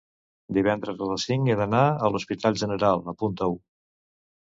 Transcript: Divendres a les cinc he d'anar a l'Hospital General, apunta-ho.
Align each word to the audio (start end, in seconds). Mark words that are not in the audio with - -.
Divendres 0.57 1.03
a 1.07 1.09
les 1.11 1.27
cinc 1.29 1.53
he 1.53 1.59
d'anar 1.61 1.83
a 2.09 2.13
l'Hospital 2.17 2.61
General, 2.65 3.07
apunta-ho. 3.17 3.57